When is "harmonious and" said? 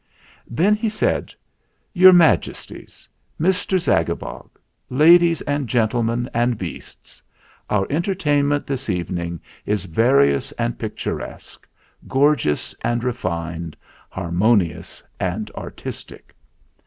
14.09-15.51